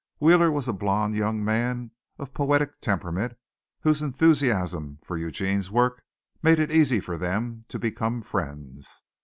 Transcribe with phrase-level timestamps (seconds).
[0.17, 3.37] Wheeler was a blond young man of poetic temperament,
[3.81, 6.03] whose enthusiasm for Eugene's work
[6.41, 9.03] made it easy for them to become friends.